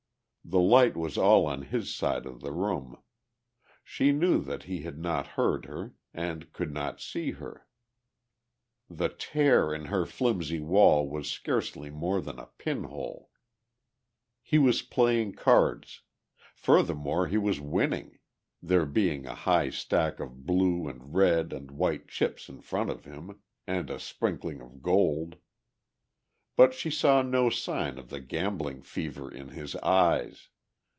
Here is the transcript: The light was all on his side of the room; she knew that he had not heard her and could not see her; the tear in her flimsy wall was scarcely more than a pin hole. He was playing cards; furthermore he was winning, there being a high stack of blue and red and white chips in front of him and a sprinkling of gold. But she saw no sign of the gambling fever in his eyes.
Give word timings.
The 0.43 0.59
light 0.59 0.97
was 0.97 1.17
all 1.17 1.45
on 1.45 1.61
his 1.61 1.95
side 1.95 2.25
of 2.25 2.41
the 2.41 2.51
room; 2.51 3.01
she 3.85 4.11
knew 4.11 4.41
that 4.41 4.63
he 4.63 4.81
had 4.81 4.97
not 4.99 5.25
heard 5.37 5.65
her 5.65 5.93
and 6.13 6.51
could 6.51 6.73
not 6.73 6.99
see 6.99 7.31
her; 7.33 7.67
the 8.89 9.07
tear 9.07 9.73
in 9.73 9.85
her 9.85 10.05
flimsy 10.05 10.59
wall 10.59 11.07
was 11.07 11.31
scarcely 11.31 11.89
more 11.89 12.19
than 12.19 12.37
a 12.37 12.47
pin 12.57 12.85
hole. 12.85 13.29
He 14.41 14.57
was 14.57 14.81
playing 14.81 15.33
cards; 15.35 16.01
furthermore 16.53 17.27
he 17.27 17.37
was 17.37 17.61
winning, 17.61 18.17
there 18.61 18.87
being 18.87 19.25
a 19.27 19.35
high 19.35 19.69
stack 19.69 20.19
of 20.19 20.45
blue 20.45 20.87
and 20.89 21.13
red 21.13 21.53
and 21.53 21.71
white 21.71 22.09
chips 22.09 22.49
in 22.49 22.59
front 22.59 22.89
of 22.89 23.05
him 23.05 23.39
and 23.67 23.89
a 23.89 23.99
sprinkling 23.99 24.59
of 24.59 24.81
gold. 24.81 25.37
But 26.57 26.73
she 26.75 26.91
saw 26.91 27.21
no 27.23 27.49
sign 27.49 27.97
of 27.97 28.09
the 28.09 28.19
gambling 28.19 28.83
fever 28.83 29.31
in 29.31 29.47
his 29.47 29.75
eyes. 29.77 30.49